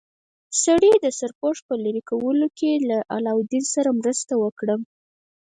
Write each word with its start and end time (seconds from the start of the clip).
سړي 0.63 0.91
د 1.03 1.05
سرپوښ 1.19 1.57
په 1.67 1.73
لرې 1.83 2.01
کولو 2.09 2.47
کې 2.57 2.71
له 2.89 2.97
علاوالدین 3.15 3.65
سره 3.75 3.89
مرسته 3.99 4.33
وکړه. 4.43 4.75